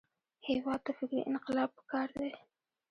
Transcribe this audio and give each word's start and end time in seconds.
هېواد 0.47 0.79
ته 0.85 0.91
فکري 0.97 1.21
انقلاب 1.29 1.69
پکار 1.77 2.07
دی 2.19 2.29